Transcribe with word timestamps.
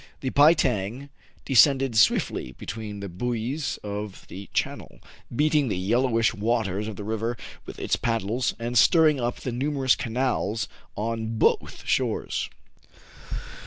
The" 0.21 0.31
Pei 0.31 0.55
tang" 0.55 1.09
descended 1.45 1.95
swiftly 1.95 2.53
between 2.53 3.01
the 3.01 3.07
buoys 3.07 3.77
of 3.83 4.25
the 4.29 4.49
channel, 4.51 4.99
beating 5.35 5.67
the 5.67 5.77
yellowish 5.77 6.33
waters 6.33 6.87
of 6.87 6.95
the 6.95 7.03
river 7.03 7.37
with 7.67 7.77
its 7.77 7.97
paddles, 7.97 8.55
and 8.57 8.75
stirring 8.75 9.19
up 9.21 9.41
the 9.41 9.51
numerous 9.51 9.95
canals 9.95 10.67
on 10.97 11.37
both 11.37 11.85
shores. 11.87 12.49